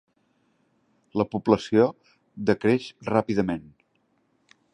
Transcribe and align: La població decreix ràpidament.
La 1.21 1.27
població 1.35 1.85
decreix 2.51 2.89
ràpidament. 3.15 3.71